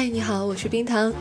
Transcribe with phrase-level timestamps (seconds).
[0.00, 1.12] 嗨，你好，我是冰糖。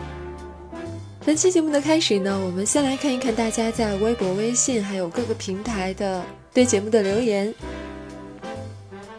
[1.26, 7.54] 本期节目的开始呢，我们先来看一看大家在微博、微信还有各个平台的对节目的留言。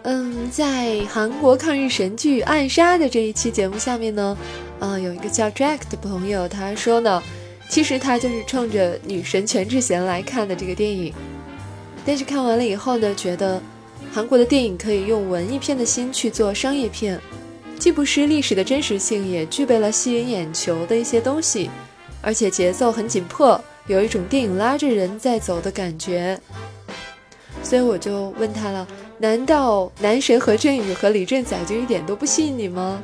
[0.05, 4.34] 嗯，在韩国抗日神剧《暗杀》的这一期节目下面呢，
[4.79, 7.23] 呃，有一个叫 Jack 的朋友，他说呢，
[7.69, 11.12] 其实他就是冲着女神全智贤来看的这个电影，
[12.06, 13.61] 但是看完了以后呢，觉得
[14.11, 17.20] 韩国的电影可以用文艺片的心去做商业片，
[17.80, 21.71] 既不失历史的真实性，也具备了吸引眼球的一些东西，
[22.21, 26.38] 而且节奏很紧迫，有一种电影拉着人在走的感觉。
[27.62, 28.87] 所以我就问他了。
[29.19, 33.02] 难道男神何振宇和李正宰就一点都不吸引你吗？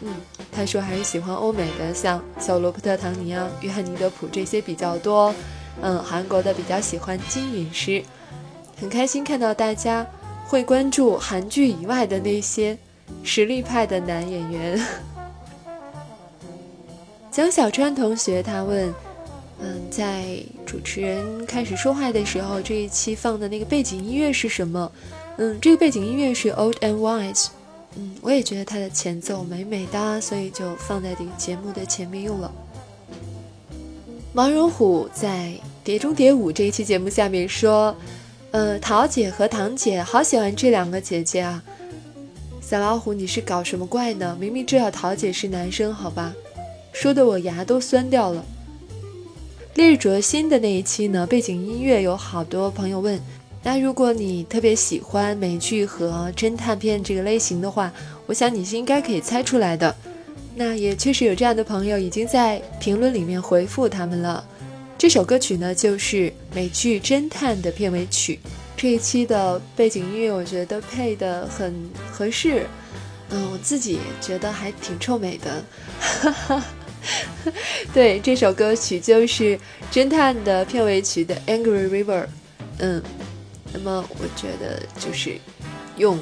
[0.00, 0.14] 嗯，
[0.52, 5.34] 他说还是喜欢欧美的，像小罗伯特·唐尼啊、约翰尼·德普这些比较多。
[5.82, 8.00] 嗯，韩国的比较喜欢金允诗。
[8.80, 10.06] 很开心看到大家
[10.46, 12.78] 会关注韩剧以外的那些
[13.22, 14.80] 实力派的男演员。
[17.30, 18.92] 蒋小川同学他问，
[19.60, 24.90] 嗯，在主持人开始说话的时候，这一期放的那个背景音乐是什么？
[25.36, 27.48] 嗯，这个背景音乐是 Old and Wise，
[27.96, 32.50] 嗯，我也觉得它的前奏美美哒，所以就放在这个节目的前面用了。
[34.34, 35.52] 王荣虎在
[35.84, 37.96] 《碟中谍五》这一期节目下面说
[38.50, 41.62] ：“呃，桃姐和堂姐好喜欢这两个姐姐啊。”
[42.68, 44.36] 小老虎，你是搞什么怪呢？
[44.38, 46.34] 明明知道桃姐是男生，好吧？
[46.92, 48.44] 说的我牙都酸掉了。
[49.72, 53.18] 烈日灼心的那一期呢，背景音乐有好多朋友问。
[53.62, 57.90] 那如果你特别喜欢美剧和侦探片这个类型的话，
[58.26, 59.96] 我想你是应该可以猜出来的。
[60.54, 64.44] 那也确实有这样的朋友已经在评论里面回复他们了。
[64.98, 68.38] 这首歌曲呢，就是美剧《侦探》的片尾曲。
[68.78, 72.64] 这一期的背景音乐我觉得配的很合适，
[73.30, 75.64] 嗯，我自己觉得还挺臭美的。
[76.00, 76.64] 哈哈，
[77.92, 79.58] 对，这首歌曲就是
[79.90, 82.22] 《侦探》的片尾曲的《Angry River》，
[82.78, 83.02] 嗯。
[83.70, 85.36] 那么我觉得就是
[85.98, 86.18] 用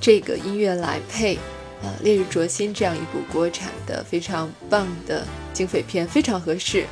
[0.00, 1.38] 这个音乐来配
[1.82, 6.86] 呃《烈日灼心》这样一部国产的非常棒的警匪片非常合适。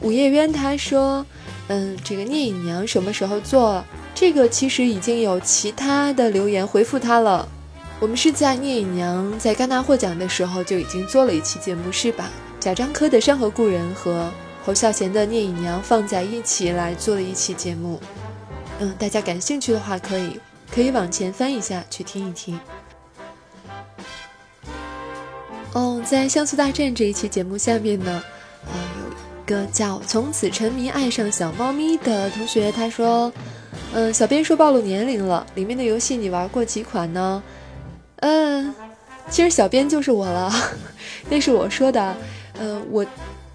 [0.00, 1.26] 午夜渊他说
[1.68, 3.84] ：“嗯，这个聂隐娘什么时候做？
[4.14, 7.48] 这个其实已经有其他的留言回复他了。
[8.00, 12.30] 我们是在聂隐娘在戛纳获奖的时候就已经做了一期节目，是吧？
[12.60, 14.30] 贾樟柯的《山河故人》和。”
[14.66, 18.00] 侯孝贤的《聂隐娘》放在一起来做了一期节目，
[18.80, 20.40] 嗯，大家感兴趣的话，可以
[20.72, 22.58] 可以往前翻一下去听一听。
[25.72, 28.20] 哦，在《像素大战》这一期节目下面呢，
[28.64, 28.72] 呃，
[29.04, 29.05] 有
[29.46, 33.32] 一个叫“从此沉迷爱上小猫咪”的同学，他说
[33.94, 37.40] ：“嗯，小编说暴露年龄了，里面的游戏你玩过几款呢？”
[38.22, 38.74] 嗯，
[39.30, 40.52] 其实小编就是我了，
[41.30, 42.16] 那是我说的，
[42.58, 43.06] 呃，我。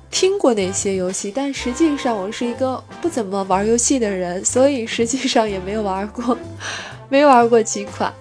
[0.10, 6.38] 听过那些游戏，但实际上我是一个不怎么玩游戏的人，所以实际上也没有玩过，
[7.08, 8.14] 没玩过几款。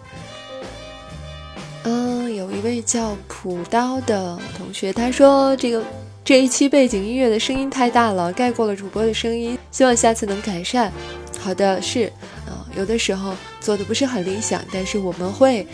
[1.82, 5.82] 嗯，有一位叫朴刀的同学，他说这个
[6.22, 10.92] 这一期背景音乐的声音太大了，盖过了主播的声音，希望下次能改善。
[11.40, 12.12] 好的，是，
[12.46, 15.66] 啊，有的时候做的不是很理想，但是我们会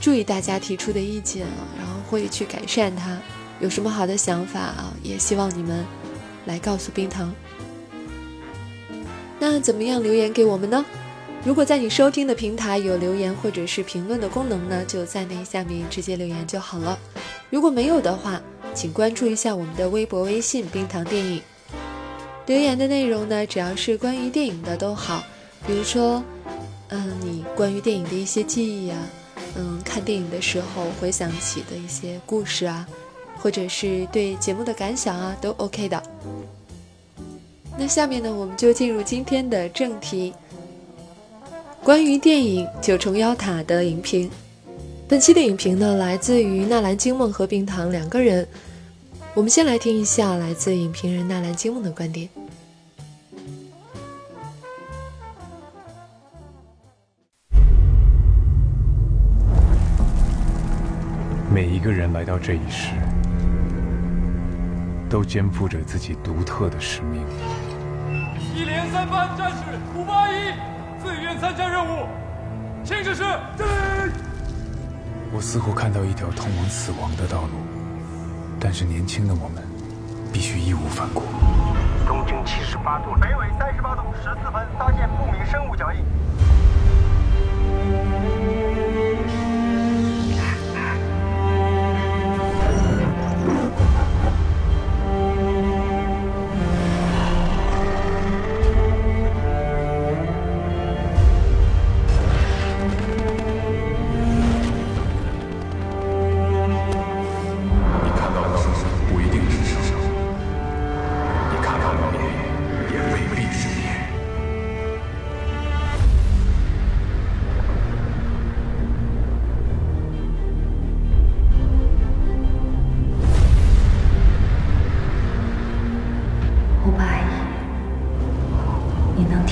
[0.00, 3.16] 注意大家提出的意见啊，然后会去改善它。
[3.60, 4.92] 有什么好的想法啊？
[5.04, 5.84] 也希望你们
[6.46, 7.32] 来告诉冰糖。
[9.38, 10.84] 那怎么样留言给我们呢？
[11.44, 16.98] 如果在你收听的平台有留言或者是评论的功能呢，就在那下面直接留言就好了。
[17.50, 18.40] 如果没有的话，
[18.74, 21.42] 请关注一下我们的微博、微信“冰糖电影”。
[22.46, 25.22] 留言的内容呢，只要是关于电影的都好，
[25.66, 26.22] 比如说，
[26.88, 28.98] 嗯，你关于电影的一些记忆啊，
[29.56, 32.86] 嗯，看电影的时候回想起的一些故事啊。
[33.38, 36.00] 或者是对节目的感想啊，都 OK 的。
[37.76, 40.32] 那下面呢，我们就进入今天的正题，
[41.82, 44.30] 关于电影《九重妖塔》的影评。
[45.12, 48.48] 本期的影评呢，来自于纳兰金梦和冰糖两个人。
[49.34, 52.30] 我们先来听一下来自影评人纳兰金梦的观点。
[61.52, 62.94] 每一个人来到这一世。
[65.10, 67.20] 都肩负着自己独特的使命。
[68.56, 69.58] 一连三班战士
[69.94, 70.54] 五八一
[71.04, 72.06] 自愿参加任务，
[72.82, 73.22] 请指示。
[75.34, 77.56] 我似乎看到一条通往死亡的道路，
[78.60, 79.64] 但是年轻的我们
[80.30, 81.22] 必须义无反顾。
[82.06, 86.04] 东经七十八度，北纬三十八度十四分，发现不明生物脚印。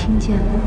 [0.00, 0.60] 听见吗？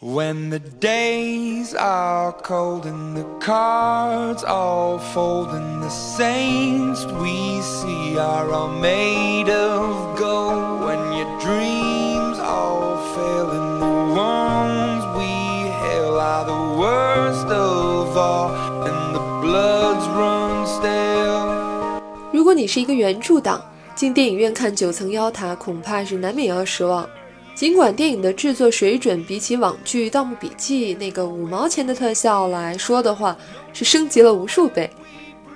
[0.00, 8.18] When the days are cold and the cards all fold and the saints we see
[8.18, 16.18] are all made of gold when your dreams all fail and the wounds we hail
[16.18, 18.50] are the worst of all
[18.84, 22.00] and the bloods run stale
[22.32, 23.62] 如果你是一个原着党，
[23.97, 27.09] 进电影院看《九层妖塔》，恐怕是难免要失望。
[27.55, 33.35] 尽管电影的制作水准比起网剧《盗墓笔记》那个五毛钱的特效来说的话，
[33.73, 34.87] 是升级了无数倍，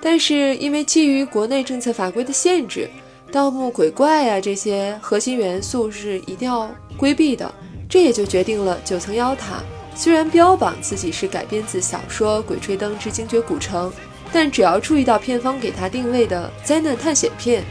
[0.00, 2.90] 但是因为基于国内政策法规的限制，
[3.30, 7.48] 盗墓鬼怪啊这些核心元素是一定要规避的，
[7.88, 9.58] 这也就决定了《九层妖塔》
[9.96, 13.88] 虽然标榜自己是改编自小说《鬼吹灯之精绝古城》，
[14.32, 17.62] 但只要注意到片方给它定位的灾难探险片，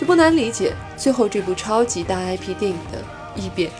[0.00, 3.04] 就不难理解最后这部超级大 IP 电影的。
[3.36, 3.70] 异变。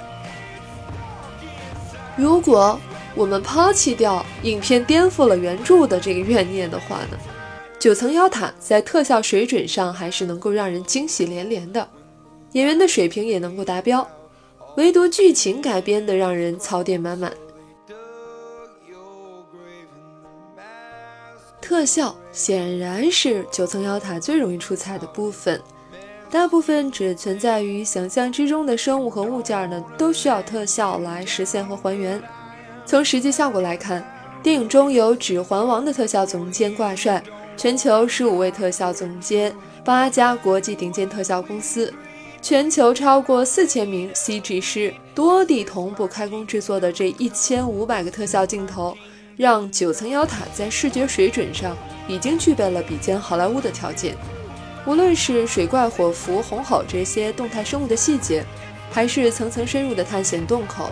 [2.14, 2.78] 如果
[3.14, 7.18] 我们抛弃掉影片颠覆了原著的这个怨念的话呢，
[7.78, 11.88] 九层妖塔在特效水准上还是能够让人惊喜连连的，
[12.52, 14.06] 演员的水平也能够达标，
[14.76, 17.32] 唯独剧情改编的让人槽点满满。
[21.60, 25.60] 特效显然是九层妖塔最容易出彩的部分。
[26.30, 32.22] 大部分只存在于想象之中的生物和物件呢，都需要特效来实现和还原。
[32.86, 34.04] 从实际效果来看，
[34.40, 37.20] 电影中有《指环王》的特效总监挂帅，
[37.56, 39.52] 全球十五位特效总监，
[39.84, 41.92] 八家国际顶尖特效公司，
[42.40, 48.96] 全球超过四千名 CG 师，多地同步开工制作的这一千五百个特效镜头，
[49.36, 54.14] 让九层妖塔在视觉水准上已经具备了比肩好莱坞的条件。
[54.86, 58.44] 无论是水怪、火蝠、红吼这些动态生物的细节，
[58.90, 60.90] 还是层层深入的探险洞口，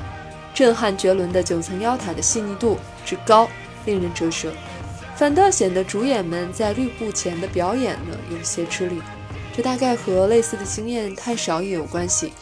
[0.52, 3.48] 震撼绝伦的九层妖塔的细腻度之高，
[3.86, 4.52] 令人折舌。
[5.16, 9.00] 反倒显得主演们在绿布前的表演呢有些吃力，
[9.56, 12.32] 这大概和类似的经验太少也有关系。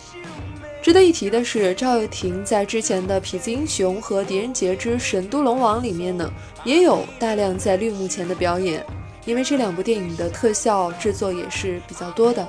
[0.83, 6.31] 值得一提的是，赵又廷在之前的《痞子英雄》和《狄仁杰之神都龙王》里面呢，
[6.65, 8.85] 也有大量在绿幕前的表演。
[9.27, 12.49] 因为这两部电影的特效制作也是比较多的，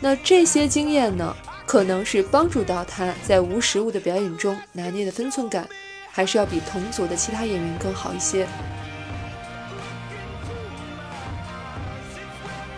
[0.00, 5.68] 那这些经验呢，可能是帮助到他在无实物的表演中拿捏的分寸感，
[6.12, 8.46] 还是要比同组的其他演员更好一些。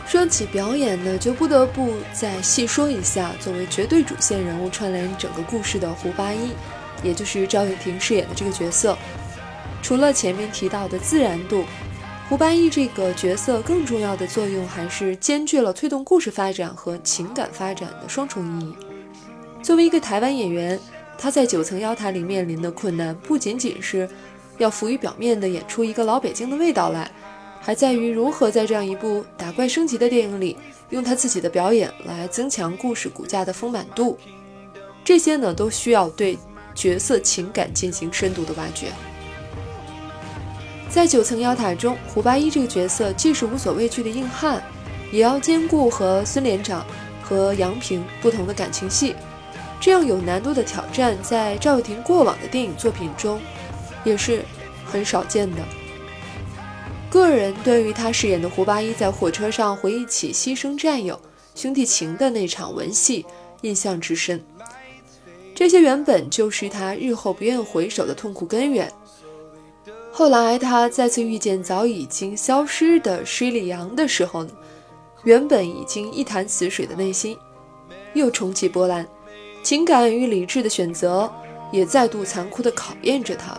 [0.07, 6.53] 说起表演呢，就不得不再细说一下作为绝对主线人物串联整个故事的胡八一，
[7.03, 8.97] 也就是赵又廷饰演的这个角色。
[9.83, 11.67] 除了前面提到的自然度。
[12.29, 18.77] 胡八一这个角色更重要的作用还是兼具了推动故事发展和情感发展的双重意义。
[19.63, 20.79] 作为一个台湾演员，
[21.17, 24.09] 他在九层妖塔里面临的困难不仅仅是
[24.59, 27.09] 要浮于表面的演出一个老北京的味道来，
[27.61, 30.57] 还在于如何在这样一部打怪升级的电影里，
[30.91, 34.19] 用他自己的表演来增强故事骨架的丰满度。
[35.05, 36.37] 这些呢，都需要对
[36.75, 38.89] 角色情感进行深度的挖掘。
[40.89, 44.63] 在九层妖塔中，胡八一这个角色既是无所畏惧的硬汉，
[45.13, 46.87] 也要兼顾和孙连长
[47.23, 49.15] 和杨平不同的感情戏。
[49.79, 53.39] 这样有难度的挑战，在赵又廷过往的电影作品中
[54.05, 54.43] 也是
[54.87, 55.59] 很少见的。
[57.11, 61.21] 个人对于他饰演的胡八一在火车上回忆起牺牲战友、
[61.55, 63.27] 兄弟情的那场文戏，
[63.61, 64.43] 印象之深。
[65.55, 68.91] 这些原本就是他日后不愿回首的痛苦根源。
[70.19, 74.51] 后来他再次遇见早已经消失的施里阳的时候呢，
[75.25, 77.37] 原本已经一潭死水的内心
[78.15, 79.07] 又重启波澜，
[79.63, 81.31] 情感与理智的选择
[81.71, 83.59] 也再度残酷地考验着他。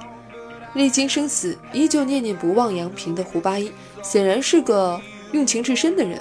[0.74, 3.72] 历经生死依旧念念不忘杨平的胡八一，
[4.02, 5.00] 显然是个
[5.34, 6.20] 用情至深的人。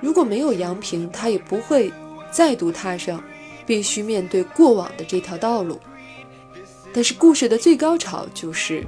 [0.00, 1.92] 如果没有杨平，他也不会
[2.30, 3.22] 再度踏上
[3.66, 5.78] 必须面对过往的这条道路。
[6.94, 8.82] 但是故事的最高潮就是。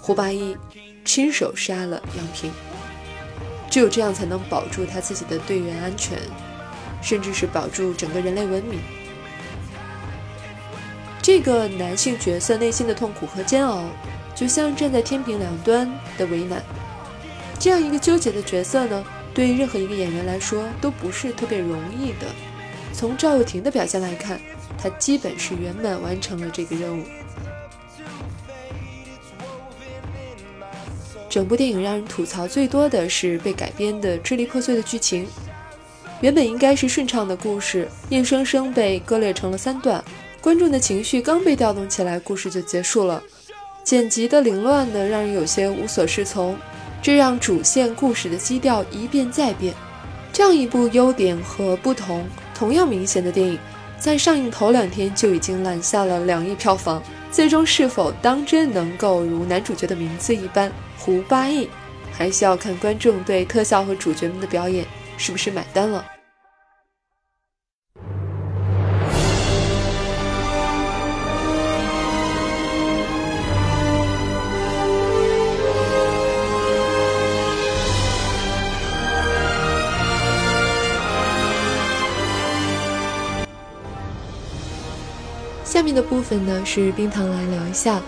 [0.00, 0.56] 胡八一
[1.04, 2.50] 亲手杀了杨平，
[3.70, 6.18] 只有这样才能保住他自己的队员安全，
[7.02, 8.80] 甚至是保住整个人类文明。
[11.22, 13.84] 这个男性角色内心的痛苦和煎熬，
[14.34, 16.62] 就像站在天平两端的为难。
[17.58, 19.04] 这样一个纠结的角色呢，
[19.34, 22.26] 对于任何一个演员来说都不是特别容易的。
[22.94, 24.40] 从赵又廷的表现来看，
[24.78, 27.04] 他基本是圆满完成了这个任务。
[31.30, 35.26] 整部电影让人吐槽最多的是被改编的支离破碎的剧情。
[36.20, 40.04] 原本应该是顺畅的故事，硬生生被割裂成了三段。
[40.40, 43.22] 观众的情绪刚被调动起来，故事就结束了。
[43.84, 46.56] 剪辑的凌乱的让人有些无所适从，
[47.00, 49.72] 这让主线故事的基调一变再变。
[50.32, 53.58] 这样一部优点和不同同样明显的电影，
[53.98, 60.70] 在上映头两天就已经揽下了两亿票房，最终是否当真能够如男主角的名字一般
[61.02, 61.66] 胡八一，
[62.12, 66.04] 还需要看观众对特效和主角们的表演是不是买单了。
[85.64, 88.02] 下面的部分呢，是冰糖来聊一下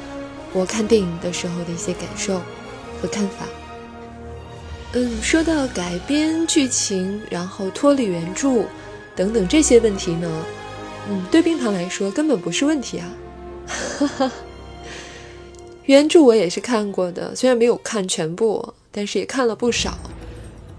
[0.52, 2.42] 我看电影的时候的一些感受
[3.02, 3.46] 和看法。
[4.92, 8.64] 嗯，说到改编剧情，然后脱离原著
[9.16, 10.44] 等等这些问题呢，
[11.10, 14.30] 嗯，对冰糖来说根本不是问题啊。
[15.86, 19.98] 原著我也是看过的，虽然没有看全部，但是也看了不少。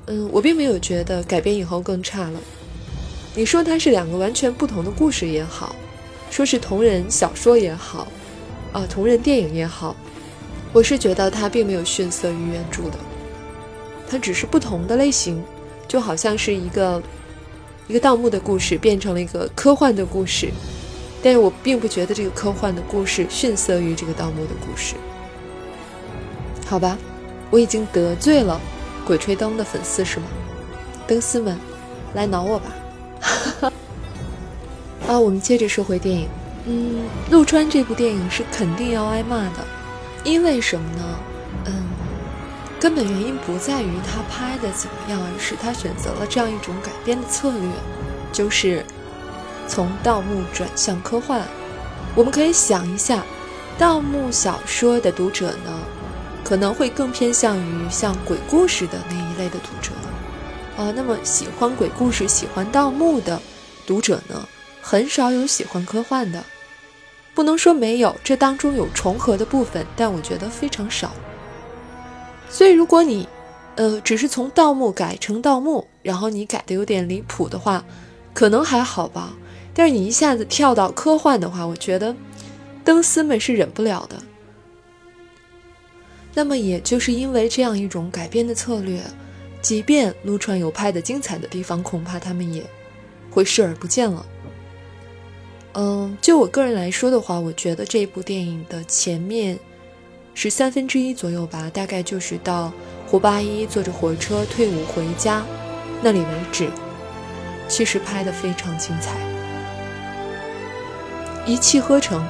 [0.05, 2.39] 嗯，我并没有觉得改编以后更差了。
[3.35, 5.75] 你说它是两个完全不同的故事也好。
[6.29, 8.07] 说是同人小说也好，
[8.71, 9.95] 啊，同人电影也好，
[10.73, 12.97] 我是觉得它并没有逊色于原著的，
[14.09, 15.41] 它只是不同的类型，
[15.87, 17.01] 就好像是一个
[17.87, 20.49] 一个盗墓的故事变成了一个科幻的故事，
[21.21, 24.95] 但是我并不觉得这个科幻的故事逊色于这个盗墓的故事。
[26.65, 26.97] 好吧，
[27.51, 28.59] 我已经得罪了
[29.07, 30.25] 《鬼吹灯》的粉丝是吗？
[31.05, 31.55] 灯丝们，
[32.15, 32.73] 来挠我吧！
[35.07, 36.27] 啊，我们接着说回电影。
[36.65, 39.67] 嗯，陆川这部电影是肯定要挨骂的，
[40.23, 41.19] 因为什么呢？
[41.65, 41.83] 嗯，
[42.79, 47.69] 根本原因不在于他拍的怎么样，而是他选择了这样一种改编的策略，
[48.31, 48.85] 就是
[49.67, 51.41] 从盗墓转向科幻。
[52.15, 53.23] 我们可以想一下，
[53.77, 55.79] 盗墓小说的读者呢，
[56.43, 59.91] 可能会更偏向于像鬼故事的那一类的读者。
[60.77, 63.41] 啊，那么喜欢鬼故事、喜欢盗墓的
[63.85, 64.47] 读者呢？
[64.81, 66.43] 很少有喜欢科幻的，
[67.33, 71.11] 不能说没有，这当中有重合的部分，但我觉得非常少。
[72.49, 73.27] 所以，如果你，
[73.75, 77.83] 呃，只是从盗墓改成盗墓，然后你改的有点离谱的话，
[78.33, 79.33] 可能还好吧。
[79.73, 82.15] 但是你一下子跳到科幻的话，我觉得
[82.83, 84.21] 灯丝们是忍不了的。
[86.35, 89.01] 那么，也就是因为这样一种改编的策略，
[89.61, 92.63] 即便陆川有拍的精彩的地方，恐怕他们也
[93.31, 94.23] 会视而不见了。
[95.75, 99.57] 嗯，就我个人来说的话，我觉得这部电影的前面
[100.35, 102.71] 是三分之一左右吧，大概就是到
[103.07, 105.43] 胡八一坐着火车退伍回家
[106.03, 106.69] 那里为止，
[107.67, 109.15] 其实拍的非常精彩，
[111.43, 112.23] 一气呵成，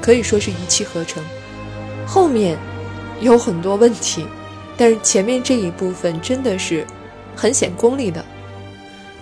[0.00, 1.20] 可以说是一气呵成。
[2.06, 2.56] 后面
[3.20, 4.24] 有很多问题，
[4.76, 6.86] 但是前面这一部分真的是
[7.34, 8.24] 很显功力的，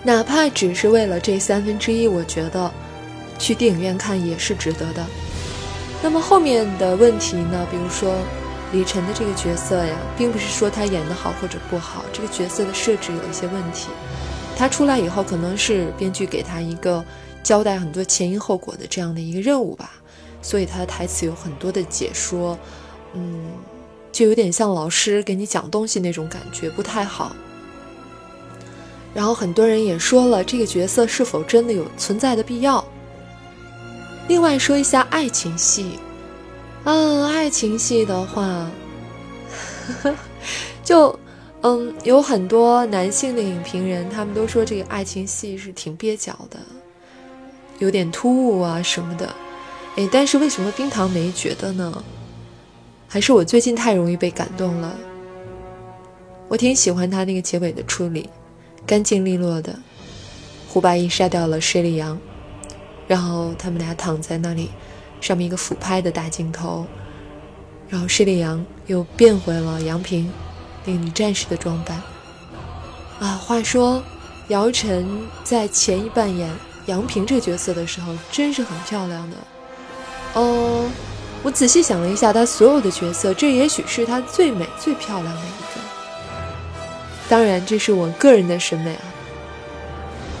[0.03, 2.71] 哪怕只是为了这三分之一，我觉得。
[3.37, 5.05] 去电影院看也是值得的。
[6.01, 7.65] 那么后面的问题呢？
[7.71, 8.13] 比如说
[8.71, 13.87] 李晨的这个角色呀，并不是说他演得好或者不好，这个角色的设置有一些问题。
[14.55, 17.03] 他出来以后，可能是编剧给他一个
[17.41, 19.91] 交代很多前因后果的这样的一个任务吧，
[20.41, 22.57] 所以他的台词有很多的解说，
[23.13, 23.45] 嗯，
[24.11, 27.35] 就有点像老师给你讲东西那种感觉，不太好。
[29.13, 32.82] 然后很多人也说了，这个角色是否真的有存在的必要？
[34.27, 35.99] 另外说一下爱情戏，
[36.85, 38.71] 嗯，爱情戏的话，
[40.83, 41.17] 就
[41.61, 46.57] 嗯，有很多男性的影评人，他们都说这个爱情戏是挺蹩脚的，
[47.79, 49.29] 有点突兀啊什么的。
[49.97, 52.03] 哎，但是为什么冰糖没觉得呢？
[53.07, 54.95] 还是我最近太容易被感动了。
[56.47, 58.29] 我挺喜欢他那个结尾的处理，
[58.87, 59.77] 干净利落的。
[60.67, 62.17] 胡八一杀掉了施利阳。
[63.13, 64.71] 然后他们俩躺在那里，
[65.21, 66.83] 上面一个俯拍的大镜头，
[67.87, 70.31] 然后施丽阳又变回了杨平
[70.83, 72.01] 那个女战士的装扮。
[73.19, 74.03] 啊，话说
[74.47, 75.07] 姚晨
[75.43, 76.49] 在前一扮演
[76.87, 79.37] 杨平这个角色的时候，真是很漂亮的。
[80.33, 80.89] 哦，
[81.43, 85.81] 我仔细想了一下，她所有的角色，这也许是她最美、最漂亮的一个。
[87.29, 89.05] 当然，这是我个人的审美啊。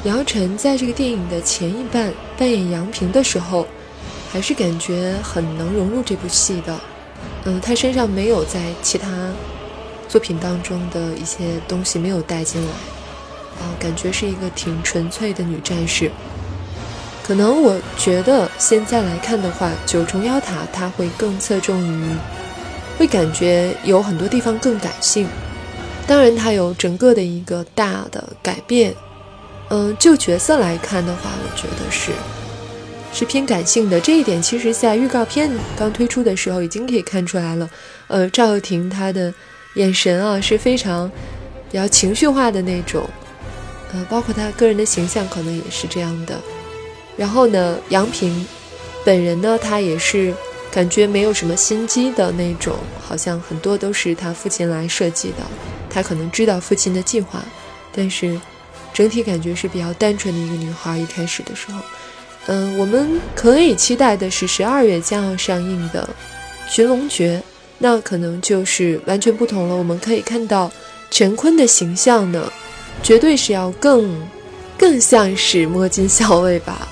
[0.05, 3.67] 姚晨在这个电影的前一半扮演杨平的时候，
[4.31, 6.79] 还是感觉很能融入这部戏的。
[7.45, 9.07] 嗯，她身上没有在其他
[10.07, 12.71] 作品当中的一些东西没有带进来，
[13.61, 16.11] 啊感觉是一个挺纯粹的女战士。
[17.23, 22.15] 可能我觉得现在来看的话，九重妖塔它会更侧重于，
[22.97, 25.27] 会感觉有很多地方更感性。
[26.05, 28.93] 当然，它有整个的一个大的改变。
[29.69, 32.11] 嗯，就角色来看的话，我觉得是
[33.11, 33.99] 是偏感性的。
[33.99, 37.69] 这一点其实，在预告片刚推出的时候已经可以看出来了。
[38.07, 39.33] 呃，赵又廷他的
[39.75, 41.09] 眼神啊是非常
[41.71, 43.09] 比较情绪化的那种。
[43.93, 46.39] 呃，包括他个人的形象可能也是这样的。
[47.15, 48.45] 然后呢，杨平
[49.05, 50.33] 本人呢，他也是
[50.71, 55.37] 感觉没有什么心机的那种，好像很多都是他父亲来设计的。
[55.89, 57.43] 他可能知道父亲的计划，
[57.95, 58.39] 但是
[58.93, 60.97] 整体感觉是比较单纯的一个女孩。
[60.97, 61.79] 一开始的时候，
[62.45, 66.07] 嗯，我们可以期待的是十二月将要上映的
[66.71, 67.41] 《寻龙诀》，
[67.79, 69.75] 那可能就是完全不同了。
[69.75, 70.71] 我们可以看到
[71.09, 72.51] 陈坤的形象呢，
[73.01, 74.21] 绝对是要更
[74.77, 76.87] 更像是摸金校尉吧。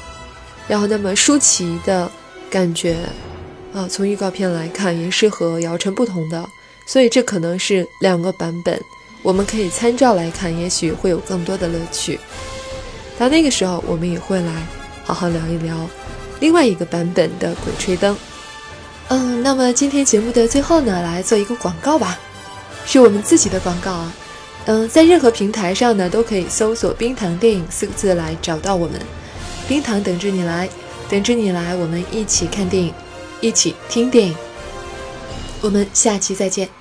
[0.67, 2.09] 然后，那么舒淇的
[2.49, 2.97] 感觉，
[3.73, 6.47] 啊，从预告片来看也是和姚晨不同的。
[6.87, 8.77] 所以这可能是两个版本，
[9.21, 12.19] 我们可以参照来看，也许会有更多的乐趣。
[13.19, 14.51] 到那个时候，我们也会来
[15.03, 15.87] 好好聊一聊
[16.39, 18.15] 另外一个版本的《鬼吹灯》。
[19.09, 22.19] 嗯，那么今天节目的最后呢，来做一个广告吧，
[22.85, 24.13] 是我们自己的广告啊。
[24.65, 28.99] 嗯，在任何平台上呢，都可以搜索“冰糖电影”四个字来找到我们。
[29.67, 30.69] 冰糖等着你来，
[31.09, 32.93] 等着你来，我们一起看电影，
[33.39, 34.35] 一起听电影。
[35.61, 36.80] 我们下期再见。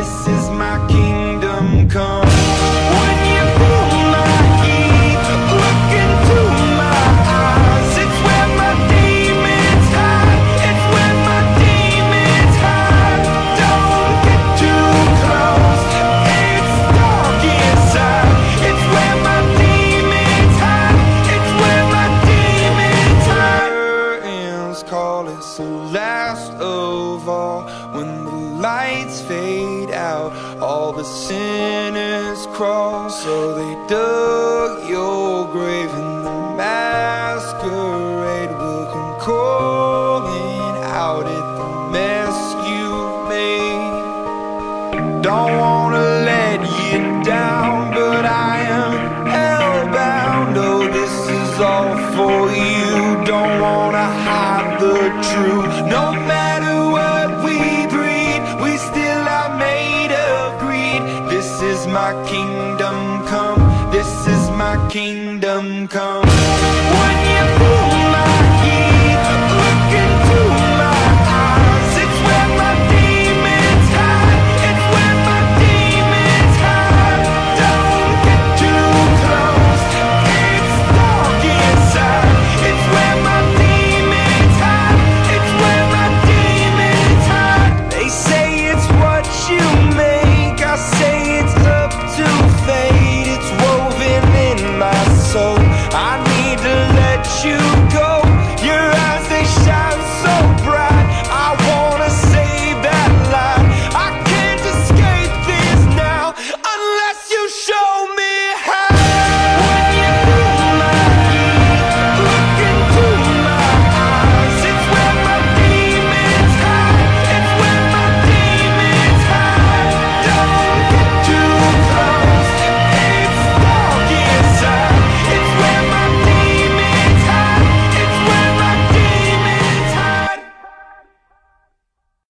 [0.00, 0.39] This is